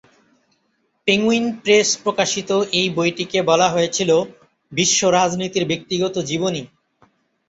Penguin 1.07 1.45
Press 1.57 1.89
প্রকাশিত 2.03 2.49
এই 2.73 2.87
বইটিকে 2.89 3.39
বলা 3.41 3.67
হয়েছিল 3.69 4.11
"বিশ্ব 4.71 4.99
রাজনীতির 5.11 5.65
ব্যক্তিগত 5.67 6.15
জীবনী।" 6.29 6.63